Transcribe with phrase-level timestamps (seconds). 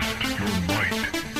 [0.00, 1.33] Test your might.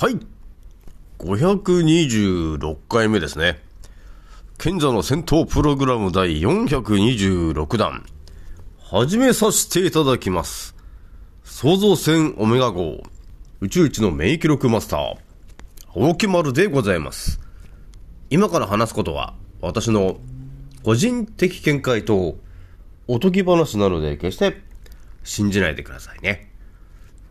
[0.00, 0.18] はい。
[1.18, 3.60] 526回目ですね。
[4.56, 8.06] 賢者の戦闘プログラム第426弾。
[8.78, 10.74] 始めさせていただきます。
[11.44, 13.02] 創造船オメガ号、
[13.60, 15.16] 宇宙一の免疫力マスター、
[15.94, 17.38] 青木丸でございます。
[18.30, 20.16] 今から話すことは、私の
[20.82, 22.38] 個人的見解と
[23.06, 24.62] おとぎ話なので、決して
[25.24, 26.50] 信じないでくださいね。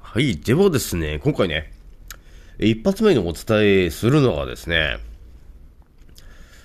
[0.02, 0.38] はい。
[0.38, 1.79] ではですね、今回ね、
[2.60, 5.00] 一発目にお伝えするのがですね、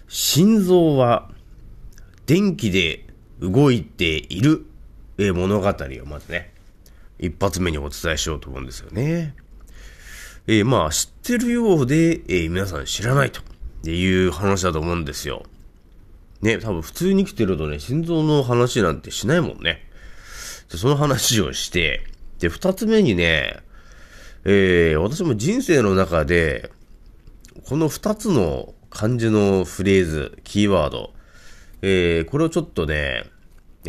[0.09, 1.31] 心臓は
[2.27, 3.07] 電気で
[3.41, 4.67] 動いている
[5.19, 6.53] 物語をまずね、
[7.19, 9.37] 一発目にお伝えしようと思うんですよね。
[10.47, 13.41] えー、まあ、知ってるようで、えー、皆さん知らないと
[13.89, 15.45] いう話だと思うんですよ。
[16.43, 19.89] ね、多分普通に来てるとね、心臓の話なんてしないもんね。
[20.71, 22.03] で、その話をして、
[22.41, 23.64] で、二つ目にね、
[24.47, 26.71] えー、私も人生の中で、
[27.67, 31.15] この二つの漢字のフレーズ、キーワード、
[31.81, 33.25] えー、これをちょっとね、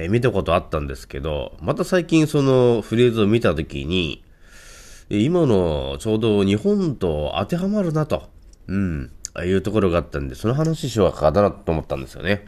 [0.09, 4.23] 見たことあったんですけど、また最近そのフレーズを見たときに、
[5.09, 8.29] 今のちょうど日本と当てはまるなと、
[8.67, 9.11] うん、
[9.45, 12.45] いうところがあったんで、その話しようかだなと思ったんですよね。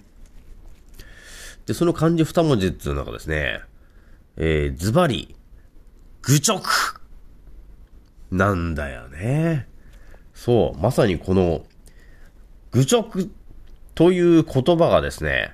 [1.65, 3.59] で、その漢字二文字っていうのがですね、
[4.37, 5.35] えー、ズバリ、
[6.21, 6.61] 愚直
[8.31, 9.67] なんだよね。
[10.33, 11.63] そう、まさにこの、
[12.71, 13.29] 愚直
[13.95, 15.53] という言葉がですね、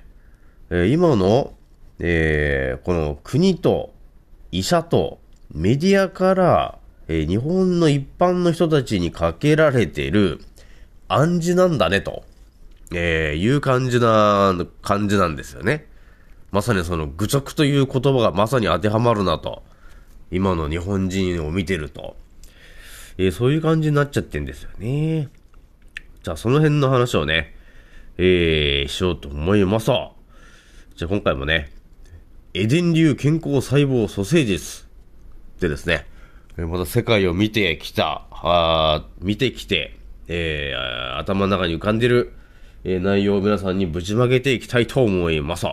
[0.70, 1.54] え今の、
[1.98, 3.94] えー、この国と
[4.50, 5.20] 医者と
[5.52, 10.40] メディアから、えー、日本の一般の人たちにかけられている
[11.08, 12.24] 暗示なんだねと、
[12.92, 15.86] えー、いう感じな、感じなんですよね。
[16.50, 19.62] まさにその愚直という言葉がまさに当てはまるなと。
[20.30, 22.16] 今の日本人を見てると。
[23.18, 25.28] えー、そういう感じになっちゃってんですよね。
[26.22, 27.54] じゃあその辺の話をね、
[28.16, 29.86] えー、しようと思います。
[29.86, 31.70] じゃあ今回もね、
[32.54, 34.86] エデン流健康細胞蘇生術
[35.60, 36.06] でですね、
[36.56, 39.98] また世界を見てきた、あ見てきて、
[40.28, 42.32] えー、頭の中に浮かんでる、
[42.84, 45.66] えー、内容を皆さんにぶちまけていきたいと思います。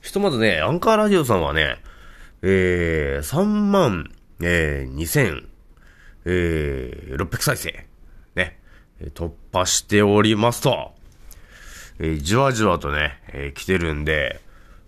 [0.00, 1.76] ひとまずね、アンカーラジオさんはね、
[2.42, 4.10] えー、3万、
[4.40, 5.49] えー、2000、
[6.32, 7.86] えー、600再生、
[8.36, 8.60] ね、
[9.14, 10.92] 突破しておりますと、
[11.98, 14.40] えー、じわじわとね、えー、来てるんで、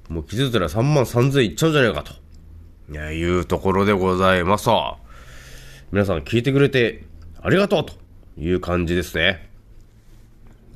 [0.09, 2.13] もう気づいたら3万3000いっちゃうんじゃないかと、
[2.95, 4.97] いうところでございますと。
[5.91, 7.05] 皆さん聞いてくれて
[7.43, 7.95] ありがとうと
[8.39, 9.51] いう感じですね。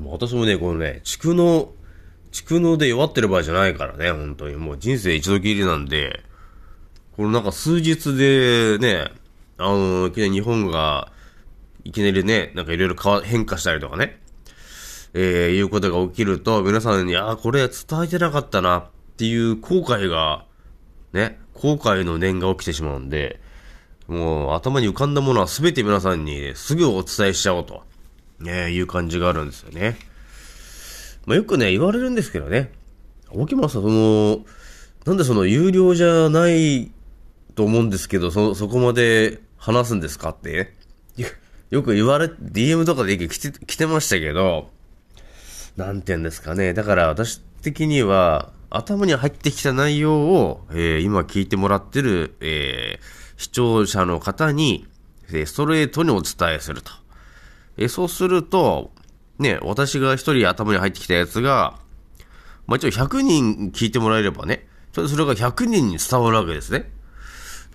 [0.05, 1.73] 私もね、このね、蓄能、
[2.33, 4.57] 蓄能で弱ってる場合じゃないからね、本当に。
[4.57, 6.23] もう人生一度きりなんで、
[7.17, 9.11] このなんか数日でね、
[9.59, 11.13] あの、いきなり日本が、
[11.85, 14.21] いきなりね、なんかいろいろ変化したりとかね、
[15.15, 18.87] えー、いうことが起きると、皆さんに、ああ、これ伝えてなかったなっ
[19.17, 20.45] ていう後悔が、
[21.13, 23.41] ね、後悔の念が起きてしまうんで、
[24.09, 27.83] もう頭に浮かんだものは全て皆さんにすぐお伝えしちゃおうと、
[28.39, 29.97] ね、いう感じがあるんですよね。
[31.25, 32.73] まあ、よくね、言われるんですけどね、
[33.31, 34.45] 大木村さん、その、
[35.07, 36.91] なんでその有料じゃない
[37.55, 40.73] と思うんですけど、そ、そこまで話すんですかって、
[41.71, 44.71] よく言われ、DM とかで来て、来てましたけど、
[45.77, 46.73] なんて言うんですかね。
[46.73, 54.87] だから私的には、頭に入ってきた内容を、えー、今聞いてもらってる、えー、視聴者の方に、
[55.31, 56.93] えー、ストレートにお伝えすると。
[57.77, 58.93] えー、そうすると、
[59.41, 61.81] ね、私が一人頭に入ってきたやつが、
[62.69, 66.89] まあ一応100人聞いてもらえればね、それが100人に伝わるわけですね。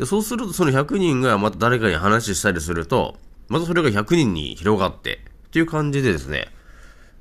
[0.01, 3.19] でそうするとその100人がまた誰かに話したりすると、
[3.49, 6.47] またそれが100人に広がって、っていう感じでですね、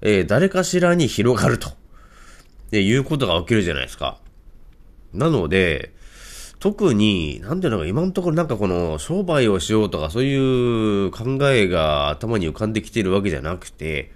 [0.00, 1.73] えー、誰かしらに広がると、
[2.71, 4.17] で、いうことが起きるじゃないですか。
[5.12, 5.93] なので、
[6.59, 14.11] 特に、なんていうのか、今のところなんかこの商売をしようとかそういう考えが頭に浮かんできてるわけじゃなくて、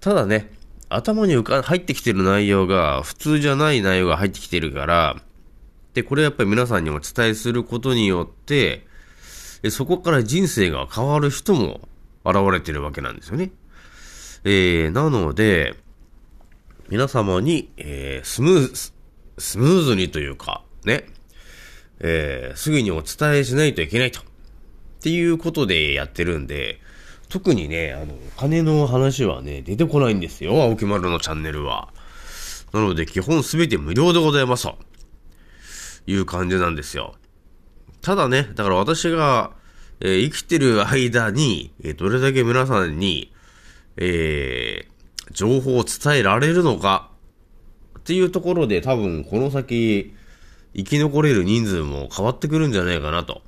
[0.00, 0.50] ただね、
[0.88, 5.16] 頭に浮か入ってきてる内容が普通じゃない内容が入ってきてるから、
[5.96, 8.86] で、これやっぱり皆さんにも伝えすることによって、
[9.70, 11.88] そこから人生が変わる人も
[12.22, 13.50] 現れてるわけなんですよね。
[14.44, 15.74] えー、なので、
[16.90, 18.92] 皆様に、えー、スムーズ、
[19.38, 21.06] スムーズにというか、ね、
[22.00, 24.20] えー、すぐにお伝えしないといけないと。
[24.20, 24.22] っ
[25.00, 26.78] ていうことでやってるんで、
[27.30, 31.88] 特にね、あの、お金の話はね、出てこないんですよ、青木丸のチャンネルは。
[32.74, 34.85] なので、基本すべて無料でございますと。
[36.06, 37.14] いう感じなんですよ。
[38.00, 39.52] ただね、だから私が、
[40.00, 43.32] えー、生きてる間に、えー、どれだけ皆さんに、
[43.96, 47.10] えー、情報を伝えられるのか、
[47.98, 50.14] っていうところで多分この先、
[50.76, 53.42] 生き残れる人数も変わってくるんじゃないかな、と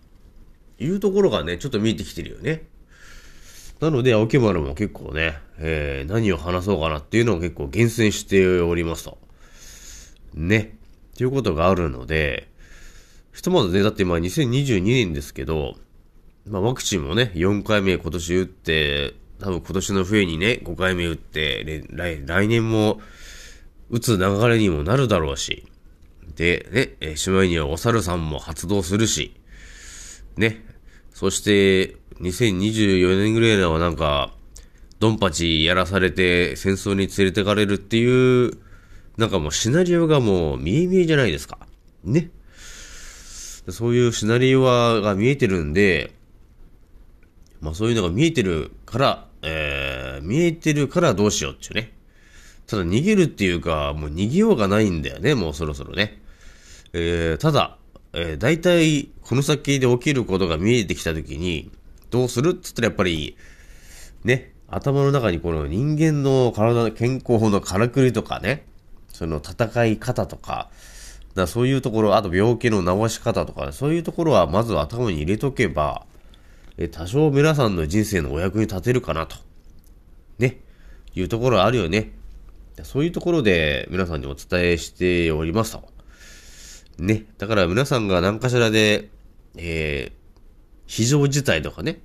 [0.80, 2.64] いうところがね、ちょっと見えてきてるよね。
[3.80, 9.18] なので、青木丸も結構ね、えー、何を話そうかなっていうのを結構厳選しておりますと。
[10.34, 10.77] ね。
[11.18, 12.48] っていうことがあるので、
[13.32, 15.74] ひとまずね、だって今2022年ですけど、
[16.46, 23.00] まあワクチンもね、4回目今年打って、多分今年の冬にね、5回目打って、来来年も
[23.90, 25.66] 打つ流れにもなるだろうし、
[26.36, 29.34] で、ね、しまいにはお猿さんも発動するし、
[30.36, 30.64] ね、
[31.12, 34.32] そして、2024年ぐらいのはなんか、
[35.00, 38.67] ドンパチやらされて戦争に連れてかれるっていう、
[39.18, 41.58] なんかもうシナリオがもう見え見えじゃないですか。
[42.04, 42.30] ね。
[43.68, 46.12] そういうシナリオが見えてるんで、
[47.60, 51.92] まあそういうのが見えてるから、えー、見えてるからどうしようっていうね。
[52.68, 56.22] ただ逃げるっていうか、もう逃げようがないんだよね、もうそろそろね。
[56.92, 57.76] えー、ただ、
[58.12, 61.72] えー、大体、この先で起きることが見えてきたときに、
[62.10, 63.36] どうするって言ったらやっぱり、
[64.22, 68.66] ね、頭の中にこの人間の体の健康法のからくりとかね、
[69.18, 70.70] その戦い方とか、
[71.34, 76.06] だそういうところ、あと病気の治し方とか、そういうところはまず頭に入れとけば、
[76.76, 79.34] え多少皆さんの人生のお役に立てるかなと。
[80.38, 80.60] ね。
[81.16, 82.12] いうところあるよね。
[82.84, 85.88] そういうところで皆さんにお伝えしておりますと。
[87.00, 87.26] ね。
[87.38, 89.08] だから皆さんが何かしらで、
[89.56, 90.42] えー、
[90.86, 92.00] 非常事態とかね、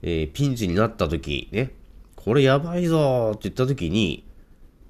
[0.00, 1.72] えー、ピンチになった時、ね、
[2.16, 4.24] これやばいぞって言った時に、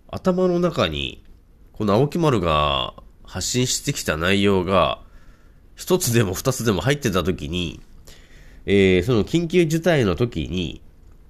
[0.08, 1.24] 頭の中に、
[1.76, 2.94] この青木丸が
[3.24, 5.00] 発信してきた内容が、
[5.74, 7.80] 一つでも二つでも入ってた時に、
[8.64, 10.82] えー、その緊急事態の時に、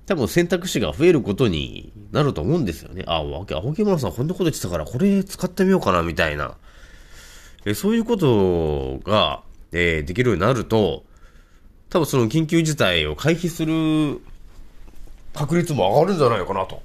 [0.04, 3.04] 多分選択肢が増えることになると思うんですよね。
[3.06, 6.56] あ、青木丸さんこんなこと言ってたから、これ使ってみようかな、みたいな。
[7.64, 9.42] え、そういうことが、
[9.72, 11.04] えー、できるようになると、
[11.88, 14.20] 多分その緊急事態を回避する
[15.32, 16.82] 確率も上がるんじゃないかなと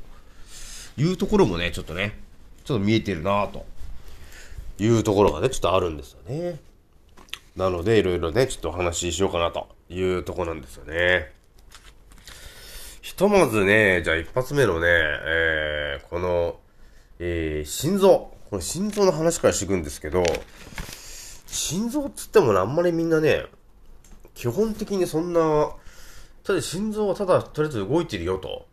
[0.97, 2.17] いうところもね、ちょっとね、
[2.69, 3.65] ちょっと見えてるなと
[4.77, 6.59] いうところがね、ちょっとあるんですよね。
[7.55, 11.31] なので、いろいろね、ちょっとお話ししようかなというとこなんですよね。
[13.01, 16.59] ひとまずね、じゃあ一発目のね、えー、この、
[17.17, 18.31] えー、心臓。
[18.51, 20.23] この心臓の話からしていくんですけど、
[21.47, 23.45] 心臓っつってもね、あんまりみんなね、
[24.35, 25.71] 基本的にそんな、
[26.43, 28.67] ただ心臓はただとりあえず動いてるよと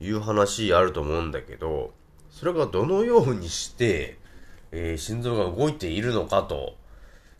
[0.00, 1.92] いう話あると思うんだけど、
[2.32, 4.18] それがどのようにして、
[4.72, 6.74] えー、心臓が動いているのかと、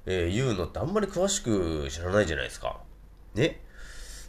[0.07, 2.79] えー、いうのってあんまり詳しく知らないじゃないですか。
[3.35, 3.61] ね。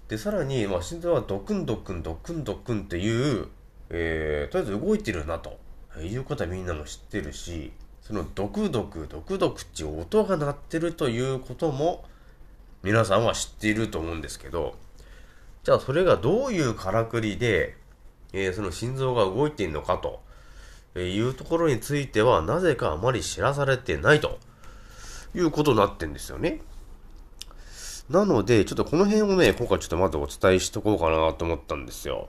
[0.08, 3.50] で、さらに、まあ、心臓はドクンドクンドクンドクンっていう、
[3.90, 5.60] えー、とりあえず動いてるなと
[6.02, 12.06] いうことはみんなも知ってるし、そのドクドクドクドクっていう音が鳴ってるということも、
[12.84, 14.76] 皆さんは知っていると思うんですけど、
[15.64, 17.76] じゃあそれがどういうからくりで、
[18.34, 20.22] えー、その心臓が動いているのかと
[20.96, 24.40] えいうところについては、なぜかあまり知らされてないと
[25.36, 26.62] いうことになってんですよね。
[28.10, 32.28] なので、ちょっとこの辺をね、今回ちょっとまずお伝えしとこうかなと思ったんですよ。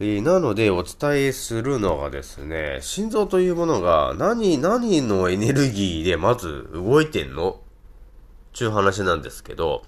[0.00, 7.60] えー、なので、お伝えするのがですね、心臓というものが何、何のエネルギーでまず動いてんの？
[8.52, 9.82] ちゅう話なんですけど、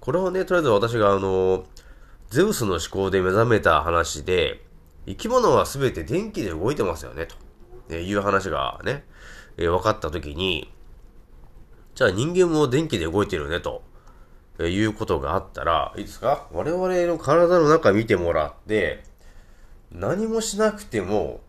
[0.00, 1.64] これはね、とりあえず私があの、
[2.30, 4.63] ゼウスの思考で目覚めた話で、
[5.06, 7.28] 生き物は全て電気で動いてますよね、
[7.88, 9.04] という話がね、
[9.56, 10.72] えー、分かったときに、
[11.94, 13.82] じゃあ人間も電気で動いてるね、と、
[14.60, 16.46] いうことがあったら、いいですか？
[16.52, 19.02] 我々の体の中見てもらって、
[19.90, 21.40] 何もしなくても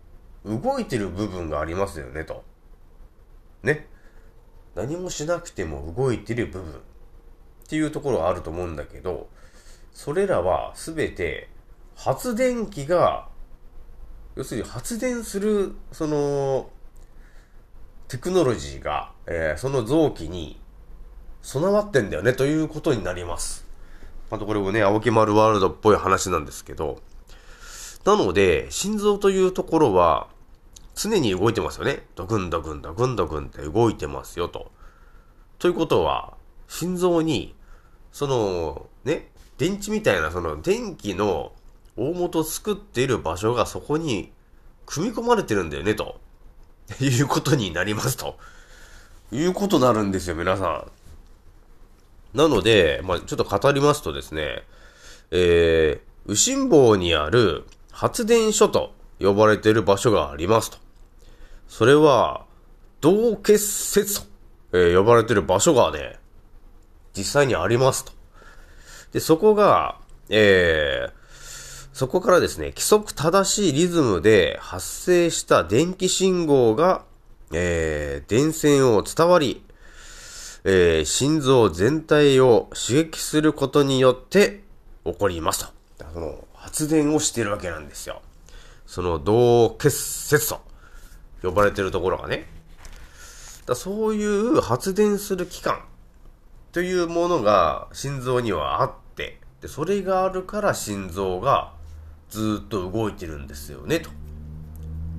[0.44, 2.44] 動いてる部分がありますよね、と。
[3.64, 3.88] ね。
[4.76, 6.76] 何もしなくても動いてる部分っ
[7.68, 9.30] ていうところがあると思うんだけど、
[9.94, 11.50] それらはすべて
[11.96, 13.30] 発電機が、
[14.36, 16.70] 要するに発電する、その、
[18.08, 20.60] テクノロジーが、えー、その臓器に
[21.42, 23.66] 備わってんだよねということになります。
[24.30, 27.02] またこれもね、青木丸ワールドっぽい話なんですけど、
[28.04, 30.28] なので、心臓というところは、
[30.96, 32.06] 常に動いてますよね。
[32.16, 34.72] ドクンドクンドクンドクンって動いてますよと。
[35.60, 36.36] ということは、
[36.68, 37.56] 心臓に、
[38.12, 41.54] その、ね、電池みたいなその電気の
[41.98, 44.32] 大元作っている場所がそこに
[44.86, 46.20] 組み込まれてるんだよね、と
[47.02, 48.38] いうことになりますと。
[49.32, 50.86] いうことになるんですよ、皆さ
[52.34, 52.38] ん。
[52.38, 54.64] なので、まあ、ちょっと語りますとですね、
[55.32, 60.78] えー、右心房にある発電所と呼ばれている場所がありますと。
[61.68, 62.46] それは、
[63.02, 64.28] 同結節と、
[64.74, 66.20] えー、呼ばれている場所がね、
[67.16, 68.12] 実際にありますと。
[69.14, 69.98] で、そこが、
[70.30, 71.12] えー、
[71.96, 77.06] そこからですね、規則正しいリズムで発生した電気信号が、
[77.54, 79.64] えー、電線を伝わり、
[80.66, 84.62] えー、心臓全体を刺激することによって
[85.06, 86.06] 起こりますと。
[86.14, 88.22] その発電をしているわけなんですよ。
[88.86, 89.98] その同結
[90.28, 90.60] 節と
[91.44, 92.46] 呼ばれてるところがね。
[93.68, 95.80] だそういう発電する器官
[96.74, 101.74] というものが心臓にはあって、でそれがあるから心臓が
[102.36, 104.10] ずっと動いてるんですよね、と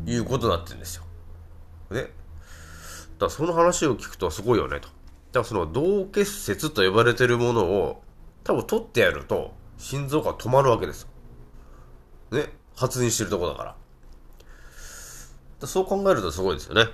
[0.04, 1.04] いうことになってるんですよ。
[1.90, 2.10] ね。
[3.18, 4.88] だその話を聞くとすごいよね、と。
[4.88, 8.02] だからその同結節と呼ばれてるものを
[8.44, 11.08] 多分取ってやると心臓が止まるわけです
[12.30, 12.38] よ。
[12.38, 12.52] ね。
[12.76, 13.76] 発電してるとこだから。
[15.60, 16.84] だそう考えるとすごいですよね。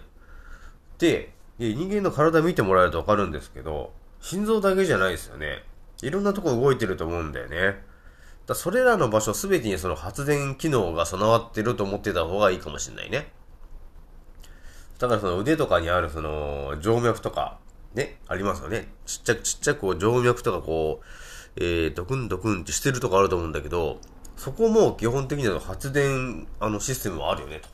[0.99, 5.64] で、人間の体見てもらえるとわかるんですけど、心臓だけじゃないですよね。
[6.00, 7.85] いろんなとこ動いてると思うんだよね。
[8.47, 13.33] だそれらの場所すべてにその発電機能が備わってると思ってた方がいいかもしれないね。
[14.99, 17.59] だからその腕とかにあるその静脈とか、
[17.95, 18.89] ね、ありますよね。
[19.07, 21.07] ちっちゃくちっちゃくこう静脈とかこう、
[21.57, 24.01] えー、ドクンドクンってしてるとこあると思うんだけど、
[24.37, 27.69] そこも基本的には発電、あのシステムはあるよね、と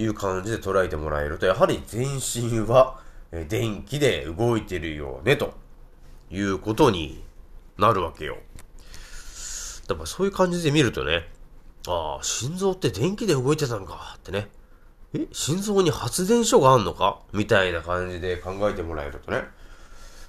[0.00, 3.00] いう感じで捉えてもらえると、やはり全身は
[3.48, 5.54] 電気で動いてるよね、と
[6.30, 7.22] いうことに
[7.78, 8.38] なるわけよ。
[9.88, 11.28] やっぱそういう感じで見るとね、
[11.86, 14.48] ああ、心臓って電気で動いてたのかってね。
[15.14, 17.18] え心臓に発電所があんのか？
[17.32, 19.42] みたいな感じで考えてもらえるとね。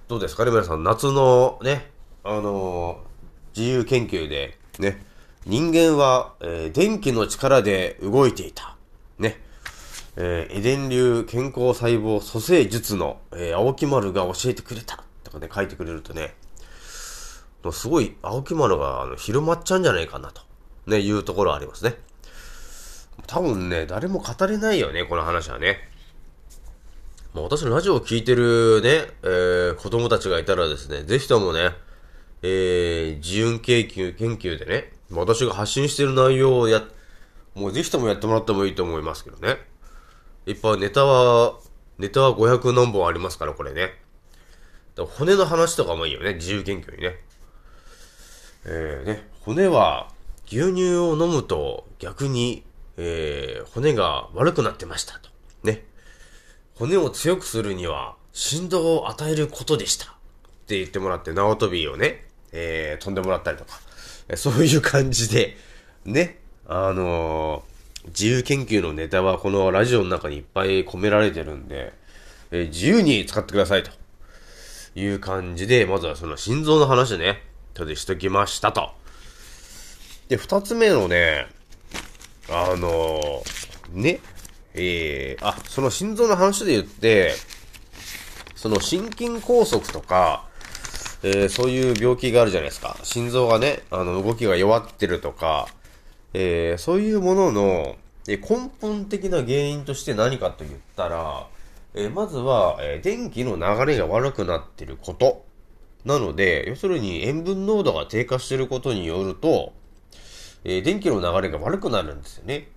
[0.10, 0.52] どうですかね？
[0.52, 1.90] 皆さん、夏のね、
[2.24, 5.06] あのー、自由研究でね、
[5.46, 8.76] 人間は、えー、電気の力で動いていた。
[9.20, 9.40] ね。
[10.16, 15.04] えー、エデン流健康細胞蘇生術の、えー、青木丸が教えてくれた。
[15.24, 16.36] とかね、書いてくれるとね、
[17.72, 20.42] すごい青木丸があの広まっちゃうんじゃないかなと、
[20.88, 21.96] ね、いうところはありますね。
[23.28, 25.78] 多分ね、誰も語れないよね、この話はね。
[27.34, 31.72] まあ、私のラジオを聴いてるね、えー、子供たちがいたらですね、ぜひともね、
[32.42, 36.84] えー、自由研究、研究でね、私が発信してる内容をや、
[37.56, 39.58] もうぜひともやってもらってもいいと思いますけどね。
[40.46, 41.60] いっぱいネタは、
[41.98, 43.94] ネタは500何本ありますから、これね。
[44.96, 47.16] 骨の話とかもいいよね、自由研究にね。
[48.66, 50.10] えー、ね、骨は
[50.48, 52.64] 牛乳を飲むと逆に、
[52.98, 55.30] えー、骨が悪くなってましたと。
[55.64, 55.84] ね。
[56.76, 60.08] 骨を強くするには振動を与えることでした。
[60.08, 60.10] っ
[60.66, 63.80] て言ってもらって縄跳びをね、えー、飛んでもらったりとか。
[64.36, 65.58] そういう感じで、
[66.06, 71.94] ね、あのー、自由研究のネタはこのラジオの中にいっぱい込められてるんで、
[72.52, 73.92] えー、自由に使ってくださいと
[74.96, 77.44] いう感じで、まずはその心臓の話ね、
[77.74, 78.92] とでしときましたと。
[80.30, 81.48] で、二つ目のね、
[82.50, 83.44] あの、
[83.92, 84.20] ね、
[84.74, 87.34] えー、あ、その心臓の話で言って、
[88.56, 90.46] その心筋梗塞とか、
[91.24, 92.98] えー、そういう病気があるじゃないですか。
[93.04, 95.68] 心臓がね、あの、動きが弱ってるとか、
[96.34, 97.96] えー、そういうものの、
[98.28, 101.48] え根本的な原因として何かと言ったら、
[101.94, 105.46] え、まずは、え電気の流れが悪くなってること。
[106.06, 109.74] なので、要するに塩分濃度が低下していることによると、
[110.64, 112.70] えー、電気の流れが悪くなるんですよね。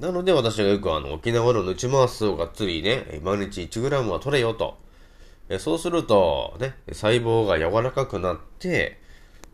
[0.00, 4.78] なので私がよくあの、沖縄のヌチマースをがっつりね、毎日 1g は取れよと。
[5.48, 8.98] えそうすると、ね、細胞が柔らかくなって、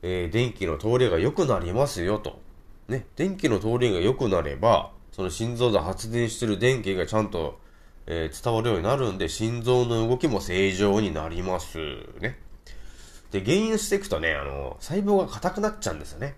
[0.03, 2.41] えー、電気の通りが良くなりますよと。
[2.89, 7.59] ね、電気の通りが良くなれば、その心臓で発電してる電気がちゃんと、
[8.07, 11.79] え、伝わるようになるんで、心臓の動きも正常になります。
[12.21, 12.39] ね。
[13.31, 16.37] で、原因していくとね、あの、細胞が硬くなっちゃうんですよね。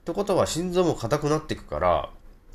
[0.00, 2.10] ってことは、心臓も硬くなっていくから、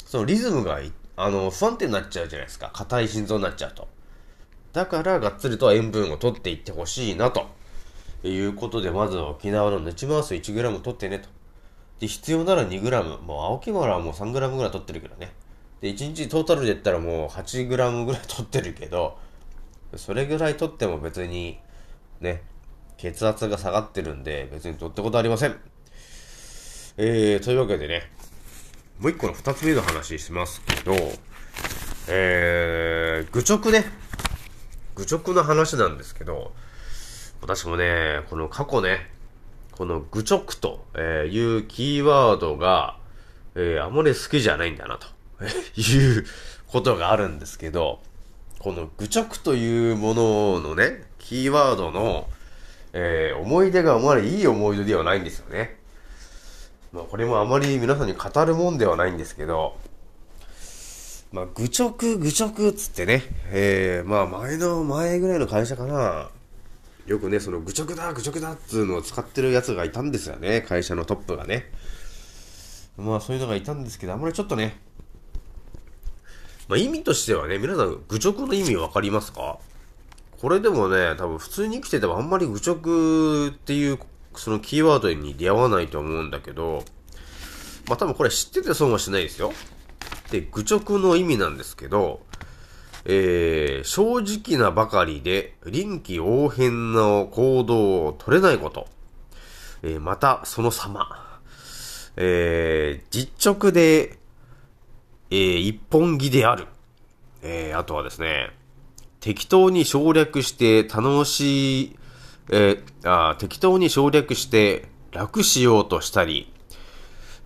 [0.05, 0.79] そのリズムが、
[1.15, 2.71] あの、不安定になっちゃうじゃないですか。
[2.73, 3.87] 硬い心臓になっちゃうと。
[4.73, 7.47] だから、がっつりと塩分を取っていってほしいな、と
[8.23, 11.29] いうことで、まず沖縄のヌチマウス 1g 取ってね、と。
[11.99, 13.21] で、必要なら 2g。
[13.21, 15.31] もう、青木村はもう 3g ぐらい取ってるけどね。
[15.79, 19.17] で、1日トータルで言ったらもう 8g ぐらい取ってるけど、
[19.95, 21.59] それぐらい取っても別に、
[22.19, 22.41] ね、
[22.97, 25.55] 血圧が下がってるんで、別に取ったことありません。
[26.97, 28.09] えー、というわけでね、
[28.99, 30.93] もう一個の二つ目の話しますけど、
[32.07, 33.85] えー、愚直ね。
[34.95, 36.53] 愚直な話なんですけど、
[37.41, 39.09] 私もね、この過去ね、
[39.71, 42.97] この愚直というキーワードが、
[43.55, 45.07] えー、あまり好きじゃないんだなと
[45.81, 46.25] いう
[46.67, 47.99] ことがあるんですけど、
[48.59, 52.29] この愚直というもののね、キーワードの、
[52.93, 55.77] えー、思い出があまりいい思い出ではないんですよね。
[56.91, 59.75] まあ、これもあまり皆さんに語るもんではないんですけど、
[61.31, 66.29] まあ、愚直、愚直っつってね、えー、まあ、前の前ぐらいの会社かな、
[67.07, 71.71] よくね、その愚直だ、愚直だっつうのを使ってるやつがいたんですよね、会社のトップがね。
[72.95, 74.79] まあ、そういうのがいたんですけど、あんまりちょっとね、
[76.67, 79.57] まあ、意味としてはね、皆さん、愚直の意味わかりますか？
[80.43, 83.99] これでもね、多分普通に生きててもあんまり愚直っていう
[84.35, 86.83] そのキーワードに出会わないと思うんだけど、
[87.87, 89.53] まあ多分これ知ってて損はしないですよ。
[90.31, 92.25] で、愚直の意味なんですけど、
[93.05, 98.89] えー、正直なばかりで臨機応変な行動を取れないこと。
[99.81, 101.39] えー、また、その様。
[102.17, 104.17] えー、実直で、
[105.31, 106.67] えー、一本気である。
[107.41, 108.51] えー、あとはですね、
[109.23, 111.95] 適当に省略して楽しい、
[112.51, 116.51] えー、あ適当に省略して楽しようとしたり、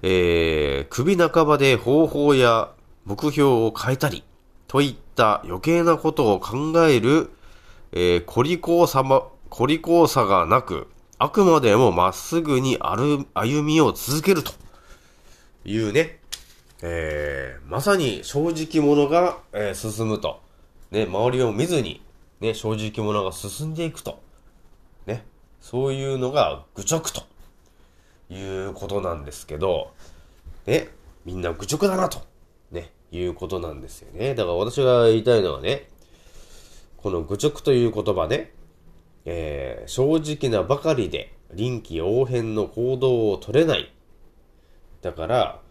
[0.02, 2.72] えー、首半ばで方法や
[3.06, 4.24] 目標を変えたり、
[4.68, 7.30] といった余計なことを考える、
[7.92, 10.88] えー、こりこうさま、こりこうさがなく、
[11.20, 13.28] あくまでもまっすぐに歩
[13.62, 14.52] みを続けると
[15.64, 16.18] いうね、
[16.82, 20.47] えー、まさに正直者が、えー、進むと。
[20.92, 22.02] ね、周りを見ずに、
[22.40, 24.22] ね、正直者が進んでいくと。
[25.06, 25.26] ね、
[25.60, 27.24] そういうのが愚直と
[28.34, 29.92] いうことなんですけど、
[30.66, 30.90] ね、
[31.26, 32.22] みんな愚直だなと、
[32.72, 34.36] ね、いうことなんですよね。
[34.36, 35.90] だから私が言いたいのはね、
[36.98, 38.54] この愚直という言葉ね、
[39.26, 43.94] えー、正直なばかりで臨機応変の行動を取れない。
[45.02, 45.62] だから、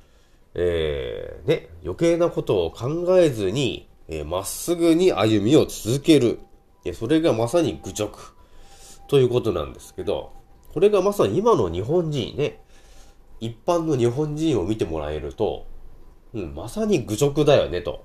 [0.55, 6.41] えー、ね、余計なことを考えずに、えー、まっすぐに歩みを続ける。
[6.95, 8.11] それがまさに愚直。
[9.09, 10.33] ということなんですけど、
[10.73, 12.61] これがまさに今の日本人ね、
[13.41, 15.67] 一般の日本人を見てもらえると、
[16.35, 18.05] うん、まさに愚直だよね、と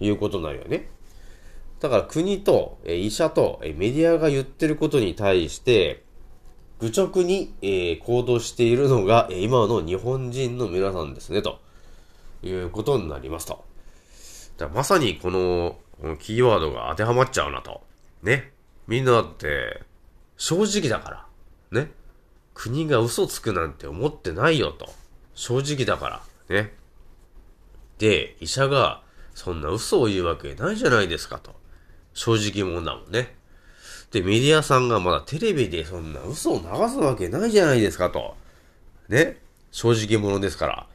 [0.00, 0.90] いうことなるよね。
[1.80, 6.04] だから国と、え医者と、えメディアが言ってることに対して、
[6.78, 11.58] 愚直に、え、行動しているのが、え今の日本人の皆さんですね、と
[12.42, 13.64] いうことになりますと。
[14.60, 17.82] だまさにこの、このキーワードが当てはまっちゃうなと。
[18.22, 18.52] ね。
[18.86, 19.82] みんなだって、
[20.36, 21.26] 正直だか
[21.72, 21.80] ら。
[21.82, 21.90] ね。
[22.54, 24.88] 国が嘘つくなんて思ってないよと。
[25.34, 26.54] 正直だから。
[26.54, 26.72] ね。
[27.98, 29.02] で、医者が、
[29.34, 31.54] そんな嘘を言うわけないじゃないですかと。
[32.12, 33.36] 正直者だもんね。
[34.10, 38.36] で、メディアさんがまだテレビでそんな嘘を流すわけないじゃないですかと。
[39.08, 39.38] ね。
[39.70, 40.86] 正直者ですから。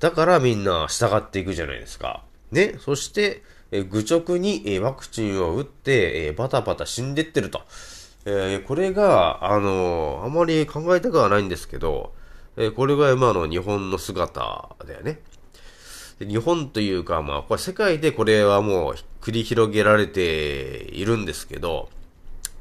[0.00, 2.25] だからみんな従っていくじゃないですか。
[2.50, 2.76] ね。
[2.80, 7.62] そして、え愚直に、えワクチンを打って、えバタバタ死んでってると。
[8.28, 12.12] えー、これが、あのー、あまり考えたくはないんですけど、
[12.56, 15.20] えー、これが今の日本の姿だよね。
[16.18, 21.88] 日本というか、まあ、これ世界でこれはもう繰り広げられているんですけど、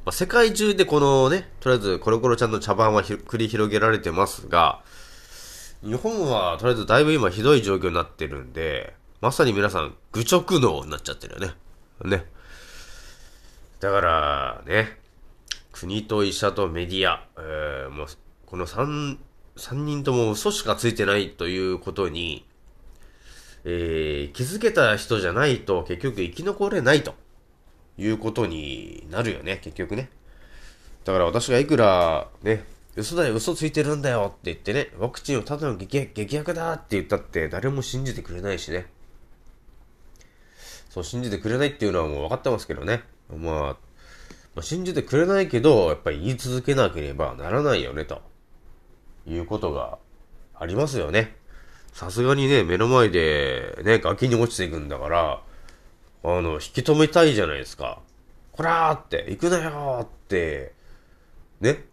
[0.06, 4.84] まあ、世界中でこのね、とりあえずコロコロちゃんの茶番は繰り広げられてますが、
[5.82, 11.54] 日本はとりあえずだいぶ今ひどい状況になってるんで、まさに皆さん愚直脳になっちゃってるよね。
[12.04, 12.26] ね。
[13.80, 14.98] だから、ね、
[15.72, 18.08] 国と医者とメディア、えー、もう、
[18.46, 19.18] この3、
[19.58, 22.46] 3人とも嘘しかついてないということに、
[23.64, 27.16] えー、気づけた人じゃないと結局生き残れないと
[27.98, 30.10] いうことになるよね、結局ね。
[31.04, 32.64] だから私がいくらね、
[32.96, 38.88] 嘘だよ、嘘ついてるんだよって言ってね、ワクチンをただの激激薬だって言ったって誰も信じてくれないしね。
[40.96, 43.04] そう、信じてくれないっていうのはもう分かってますけどね。
[43.30, 43.78] まあ、ま
[44.60, 48.22] あ、信じてくれないけど、やっぱり言い続けなければならないよね、と
[49.28, 49.98] いうことが
[50.58, 51.36] ありますよね。
[51.92, 55.42] さすがにね、目の前でね、崖に落ちていくんだから、
[56.24, 58.00] あの、引き止めたいじゃないですか。
[58.54, 60.72] こらーって、行くなよーって、
[61.60, 61.84] ね、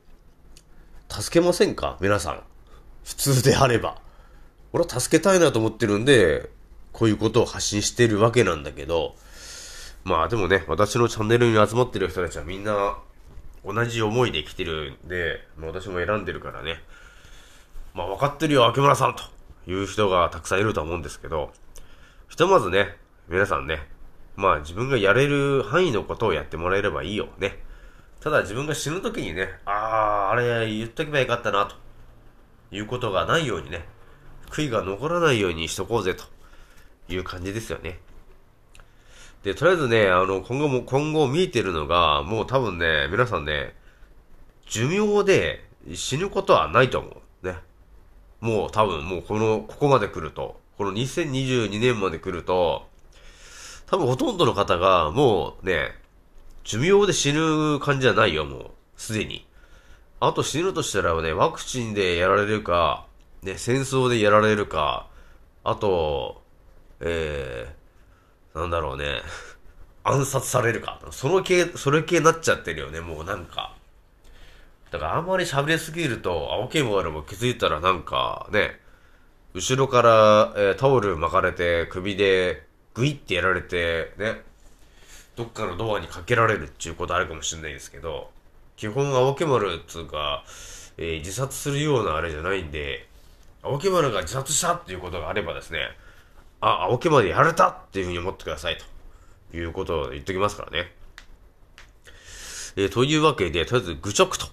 [1.08, 1.98] 助けませんか？
[2.00, 2.42] 皆さん。
[3.02, 4.00] 普通であれば。
[4.72, 6.48] 俺は助けたいなと思ってるんで、
[6.92, 9.16] こういうことを発信してるわけなんだけど、
[10.04, 12.98] まあでもね、私のチャンネルに集まってる人たちはみんな
[13.64, 16.80] 同じ思いで来てるんで、まあ、私も選んでるからね、
[17.94, 19.22] まあ分かってるよ、秋村さんと
[19.70, 21.52] いう人がたくさんいると思うんですけど、
[22.28, 22.96] ひとまずね、
[23.28, 23.86] 皆さんね、
[24.36, 27.58] まあ自分がやれる範囲のことをやってもらえればいいよね。
[28.20, 31.74] ただ自分が死ぬ時にね、ああ、あれ言っとけばよかったな、と
[32.74, 33.84] いうことがないようにね、
[34.50, 36.24] 悔いが残らないようにしとこうぜ、と
[37.08, 37.98] いう感じですよね。
[39.42, 43.74] で、とりあえずね、あの、今後も、今後見えてるのが、もう多分ね、皆さんね、
[44.68, 47.10] 寿命で死ぬことはないと思
[47.42, 47.46] う。
[47.46, 47.56] ね。
[48.40, 52.86] もう多分、もうこの、ここまで来ると、この2022年まで来ると、
[53.86, 55.90] 多分ほとんどの方が、もうね、
[56.64, 58.70] 寿命で死ぬ感じじゃないよ、もう。
[58.96, 59.46] すでに。
[60.20, 63.06] あと死ぬとしたらね、ワクチンでやられるか、
[63.42, 65.08] ね、戦争でやられるか、
[65.64, 66.41] あと、
[67.02, 69.22] えー、なんだろうね、
[70.04, 71.00] 暗殺されるか。
[71.10, 73.74] その系、それ系になっちゃってるよね、もうなんか。
[74.90, 78.80] だからあんまり喋りすぎると、青木もあれも気づいたらなんかね、
[79.54, 84.42] 後ろから、えー、タオル巻かれて、首でグイってやられて、ね、
[85.34, 88.30] どっかのドアにかけられるっていうことあるかもしれないんですけど、
[88.76, 90.44] 基本青木丸っつうか、
[90.98, 93.06] えー、自殺するようなあれじゃないんで、
[93.62, 95.80] 青木丸が自殺したっていうことがあればですね、
[96.62, 98.92] あ、青木丸やれたっていうふうに思ってくださいと。
[99.56, 100.92] いうことを言っときますからね。
[102.76, 104.46] えー、というわけで、とりあえず愚直と、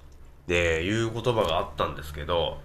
[0.47, 2.59] ね、いう言葉があったんですけど、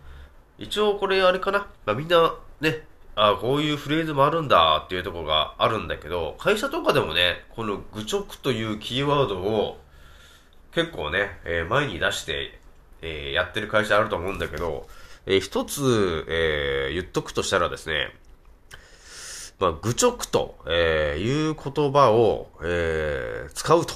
[0.58, 2.82] 一応これあれかな、まあ、みんなね、
[3.16, 9.78] あこういうフレーズもあるんだっていうところがあるんだけど、会社とかでもね、この愚直というキーワードを
[10.72, 12.58] 結構ね、えー、前に出して、
[13.02, 14.88] えー、やってる会社あると思うんだけど、
[15.26, 18.12] えー、一つ、え言っとくとしたらですね、
[19.58, 23.94] まあ、愚直と、えいう言葉を、え使うと、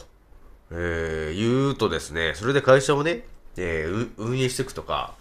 [0.71, 3.25] え言うとですね、それで会社をね、
[3.57, 5.15] え運営していくとか、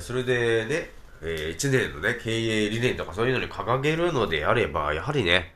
[0.00, 0.90] それでね、
[1.22, 5.54] えー、1年のね、経営理念とかそういうのに掲げるのであれば、やはりね、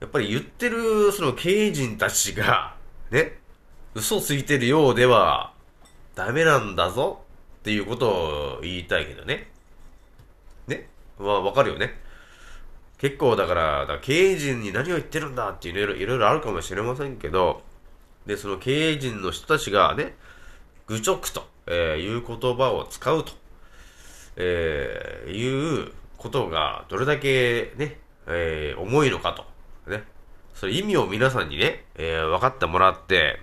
[0.00, 2.74] やっぱり言ってるその経営陣たちが、
[3.10, 3.38] ね、
[3.94, 5.52] 嘘ついてるようでは
[6.14, 7.20] ダメなんだぞ
[7.60, 9.50] っていうことを言いたいけどね。
[10.68, 11.92] ねまあわかるよね。
[13.00, 17.62] 結構だから、から経営陣に何を言ってるんだっていういろいろあるかもしれませんけど、
[18.26, 20.14] で、その経営陣の人たちがね、
[20.86, 23.32] 愚直と、えー、いう言葉を使うと。
[24.36, 29.90] えー、いうことがどれだけね、えー、重いのかと。
[29.90, 30.04] ね。
[30.54, 33.40] それ意味を皆さんにね、えー、分かってもらって、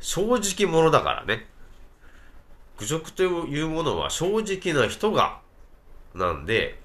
[0.00, 1.46] 正直者だからね。
[2.78, 5.40] 愚直というものは正直な人が、
[6.14, 6.81] なんで、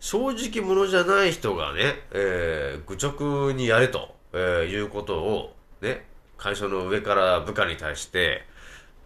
[0.00, 6.06] 正直者じゃない人がね、えー、愚直にやれと、えー、いうことを、ね、
[6.36, 8.44] 会社の上から部下に対して、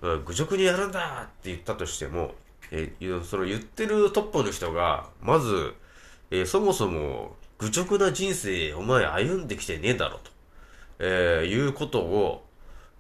[0.03, 2.35] 愚直にやるんだって言ったとしても、
[2.73, 5.75] えー、その言ってるトップの人が、まず、
[6.31, 10.31] えー、そもそも愚直な人生お前歩んできてねえだろと、
[10.99, 12.45] えー、いうことを、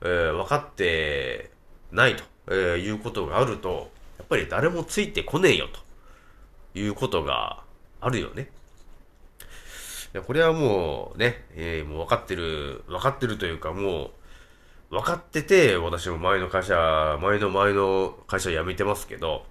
[0.02, 1.50] えー、分かって
[1.90, 7.64] ないと、えー、いうことがあると、やっぱり誰もついてこねえよということが
[8.02, 8.50] あるよね。
[10.14, 14.10] いやこれはもうね、えー、もう分かってる、分かってるというかも
[14.90, 19.46] う、分かってて、私も前の会社、前の前の会社辞めてますけど、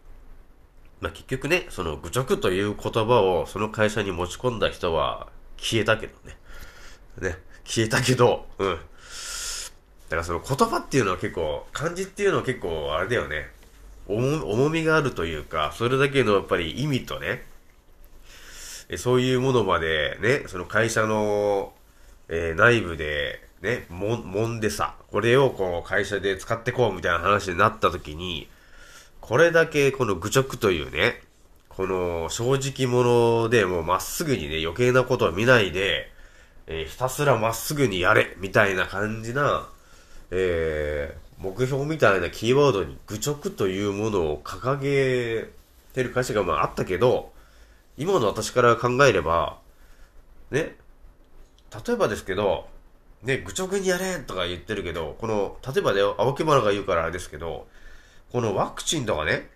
[1.00, 6.38] まあ、結局ね、その愚直という言葉をその会社に持ち込んだ人は消えたけどね。
[7.20, 8.76] ね、消えたけど、うん。
[8.76, 8.80] だ
[10.10, 13.50] からその言葉っていうのは結構、漢字っていうのは結構あれだよね。
[14.08, 17.46] 重みがあるというか、それだけのやっぱり意味とね、
[18.98, 21.74] そういうものまでね、その会社の、
[22.28, 28.50] えー、内部でね、も、もんでさ、これをこう会社で使ってこうみたいな話になった時に、
[29.22, 31.22] これだけこの愚直というね、
[31.70, 36.12] この正直者でもうまっすぐにね、余計なことを見ないで、
[36.68, 39.70] えー、ひたすらまっすぐにやれみたいな感じな、
[40.32, 45.50] えー、目標みたいなキーワードに愚直というものを掲げ
[45.94, 47.32] てる会社がまああったけど、
[47.98, 49.60] 今の私から考えれば、
[50.50, 50.76] ね、
[51.86, 52.68] 例えばですけど、
[53.24, 57.68] ね、愚直にやれとか言ってるけど、この、例えばね、青木丸が言うからあれですけど、
[58.32, 59.50] このワクチンとかね、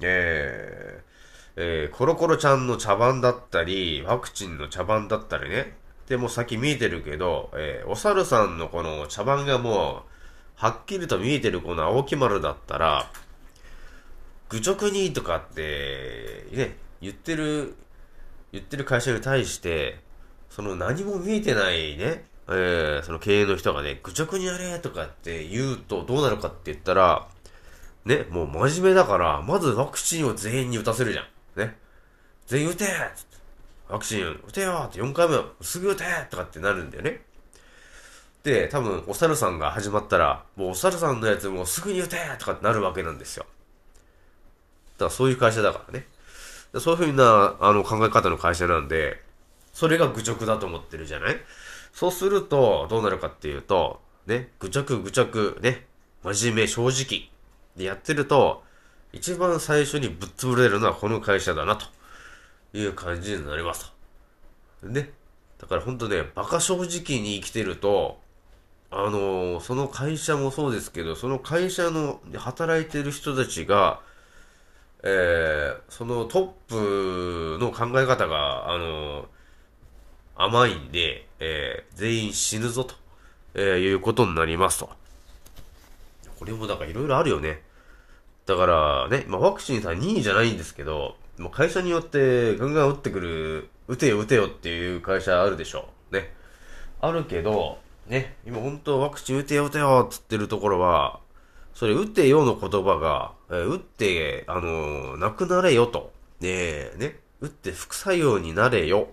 [0.00, 1.14] えー、
[1.56, 5.76] えー、コロコロちゃんの茶番だったり、ワクチンの茶番だったりね、
[6.08, 10.10] でも先見えてるけど、えー、お猿さんのこの茶番がもう、
[10.56, 13.10] はっきりと見えてるこの青木丸だったら、
[14.48, 17.74] 愚直にとかって、ね、言ってる、
[18.52, 20.00] 言ってる会社に対して、
[20.48, 27.28] その何も見えてないね、えー、その経営の人がね、愚直にやれとかって言うとどうなるかって言ったら、
[28.06, 31.60] ね、もう真面目だから、まずワクチンを全員に打たせるじゃん。
[31.60, 31.76] ね。
[32.46, 32.86] 全員打て
[33.88, 37.20] ワクチン打てよって4回目すぐ打てとかってなるんだよね。
[38.42, 43.46] で、多分、お猿さんが始まったら、もうお猿さんのやつもうすぐに打てとかってなるわけなんですよ。
[44.96, 46.06] だからそういう会社だからね。
[46.80, 49.22] そういうふうな、あの、考え方の会社なんで、
[49.72, 51.36] それが愚直だと思ってるじゃない？
[51.92, 55.86] そうすると、どうなるかっていうと、ね、愚直愚直、ね、
[56.22, 57.30] 真面目正直
[57.76, 58.62] でやってると、
[59.12, 61.86] 一番最初にぶっ潰れるのはこの会社だな、と
[62.72, 63.92] いう感じになります
[64.82, 64.88] と。
[64.88, 65.10] ね。
[65.60, 68.18] だからほんとね、馬鹿正直に生きてると、
[68.90, 74.00] あのー、その会社もそうですけど、その会社の働いてる人たちが、
[75.06, 79.26] えー、そのトップの考え方が、あの、
[80.34, 82.94] 甘いんで、えー、全員死ぬぞと、
[83.52, 84.88] えー、いうことになりますと。
[86.38, 87.60] これもだからいろいろあるよね。
[88.46, 96.14] だからね、まあ、ワクチンさん、2位じゃないんですけど、もう会社によってガンガン打ってくる、打てよ打てよっていう会社あるでしょう。
[96.14, 96.32] ね。
[97.02, 101.20] あるけど、ね、今本当ワクチン打てよ打てよっつってるところは、
[101.74, 106.12] それ打てよの言葉が、えー、打って、あのー、なくなれよと。
[106.40, 109.08] ねえね、打って副作用になれよ。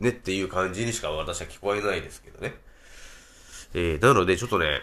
[0.00, 2.54] ねっていう感じにしか私は聞こえないですけどね。
[3.74, 4.80] えー、なのでちょっとね、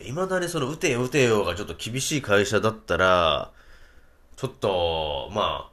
[0.00, 3.50] 未だにその、打てよ打てよがちょっと厳しい会社だったら、
[4.36, 5.70] ちょっと、まあ、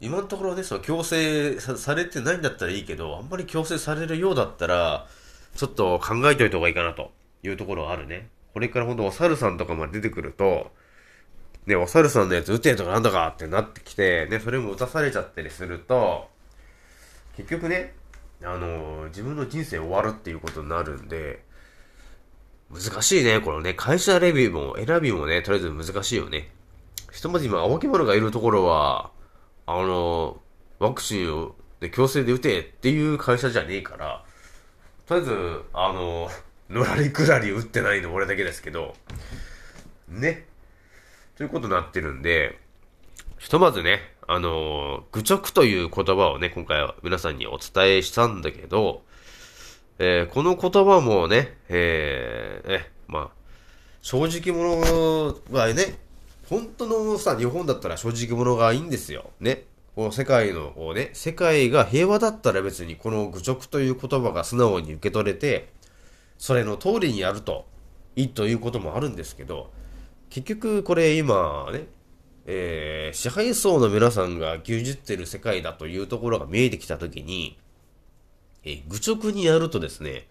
[0.00, 5.06] 今のところね、その強制されてないんだったらいいけど、あんまり強制されるようだったら、
[5.54, 8.28] ちょっと考えておいた方がいいかなというところはあるね。
[8.56, 10.70] これからほんとお猿さんとかまで出てくると、
[11.66, 16.30] ね、お猿さんのやつ打てとかなんだかってなってきて、ね、それも打たされちゃったりすると、
[17.36, 17.92] 結局ね、
[18.42, 21.44] あのー、自分の人生終わるっていうことになるんで、
[22.70, 26.50] 難しいね、このね、会社レビューも選びもね、とりあえず難しいよね。
[27.12, 29.10] ひとまず今、青木丸がいるところは、
[29.66, 34.24] あのー、ワクチンを、で、強制で打てっていう会社じゃねえから、
[35.04, 38.94] とりあえず、あのー、のらりくらり打ってないの俺だけですけど、
[40.08, 40.46] ね。
[41.36, 42.58] ということになってるんで、
[43.38, 49.02] ひとまずね、あのー、愚直という言葉をね、今回は皆さんにお伝えしたんだけど、
[49.98, 53.36] えー、この言葉もね、えー、え、まあ、
[54.02, 55.98] 正直者はね、
[56.48, 59.30] 本当のさ、日本だったら正直者がいいんですよ。
[59.40, 59.64] ね。
[59.94, 65.72] こう世界の、こうね、世界が平和だったら別にこの愚直という言葉が素直に受け取れて、
[66.38, 67.66] それの通りにやると、
[68.14, 69.70] いいということもあるんですけど、
[70.30, 71.86] 結局これ今ね、
[72.46, 77.58] えー、支配層の皆さんが牛耳ってる世界だというところが見えてきたときに、
[78.64, 80.28] えー、愚直にやるとですね、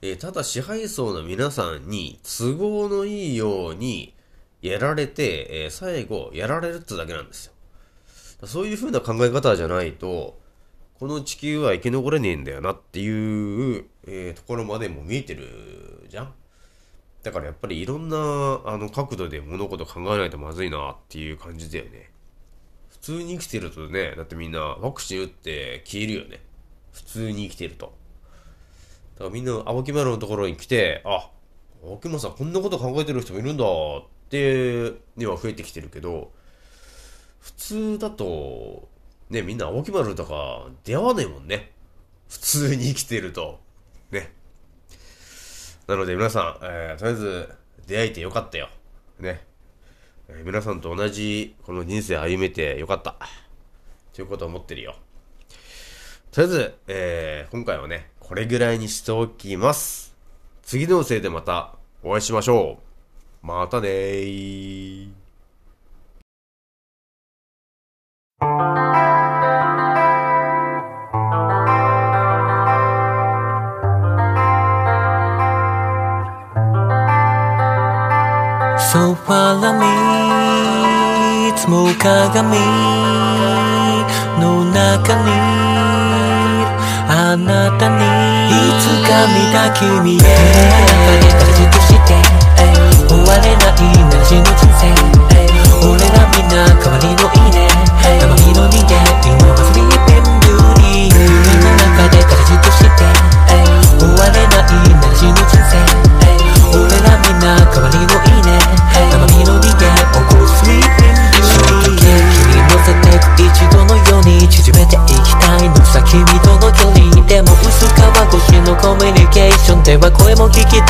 [0.00, 4.14] えー、ただ支配層の皆さんに都合のいいように
[4.62, 7.52] やられて、え、最後やられるってだけなんですよ。
[8.44, 10.38] そういう風な考え方じゃないと、
[10.98, 16.34] この地球は生き残れねえんだよなっていう、えー、ところまでも見えてるじゃん
[17.22, 18.16] だからやっぱりいろんな
[18.64, 22.10] あの角度で物事考えないとまずいなっていう感じだよね。
[22.88, 26.40] 普通に生きてるとね、だってみんなワクチン打って消えるよね。
[26.92, 27.92] 普通に生きてると。
[29.14, 31.30] だからみんな青木丸のところに来て、あ、
[31.84, 33.68] 青木丸さんこんなこと考えてる人もいるんだっ
[34.30, 36.32] てには増えてきてるけど、
[37.40, 38.88] 普通だと、
[39.30, 41.72] ね、みんな青木丸とか出会わないもんね。
[42.28, 43.60] 普通に生きてると。
[44.10, 44.32] ね。
[45.86, 47.48] なので皆さん、えー、とりあえず
[47.86, 48.68] 出会えてよかったよ。
[49.18, 49.44] ね。
[50.28, 53.16] えー、皆さんと同じこの人生歩めてよかった。
[54.12, 54.96] ということを思ってるよ。
[56.30, 60.14] とりあえず、えー、今回はね、これぐらいにしておきます。
[60.62, 62.78] 次のせいでまたお会いしましょ
[63.42, 63.46] う。
[63.46, 65.17] またねー。
[78.90, 79.84] ソファラに
[81.50, 82.56] いつも鏡
[84.40, 85.30] の中に
[87.06, 88.00] あなたに
[88.48, 90.16] いつか見た君へ。
[90.16, 90.24] 中
[91.20, 92.16] で形として
[93.06, 94.07] 終われない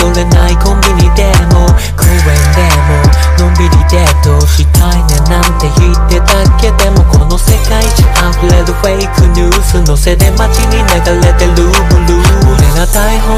[0.03, 2.23] も聞き取れないコンビニでも公園
[2.55, 3.29] でも。
[3.39, 8.03] のんびりデートしたいねなんて言ってたけでもこの世界中
[8.35, 10.91] 溢れるフェイクニュースのせで街に流
[11.23, 13.38] れてるブルー俺ら台本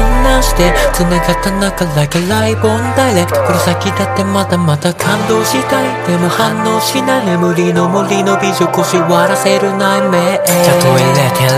[0.51, 6.07] しで繋がった中 like a live on direct この先だってまだまだ感動したい。
[6.07, 10.43] でも反応しない眠りの森の美女腰割らせる内面た
[10.81, 11.01] とえ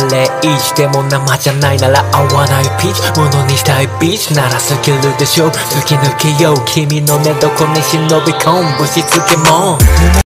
[0.10, 0.88] 0.01で。
[0.88, 3.20] も生じゃないなら合わないピーチ。
[3.20, 4.34] ものにしたいビーチ。
[4.36, 5.50] ならスキルでしょ。
[5.50, 6.66] 突き抜けよう。
[6.66, 8.88] 君の寝床に忍び込む。
[8.88, 10.23] しつけも胸